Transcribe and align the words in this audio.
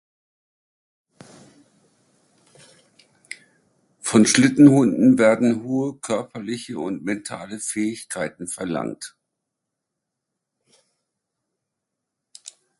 Von 3.99 4.25
Schlittenhunden 4.25 5.19
werden 5.19 5.61
hohe 5.61 5.99
körperliche 5.99 6.79
und 6.79 7.03
mentale 7.03 7.59
Fähigkeiten 7.59 8.47
verlangt. 8.47 9.15